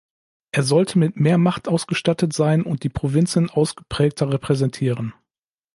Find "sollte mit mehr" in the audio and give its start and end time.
0.63-1.37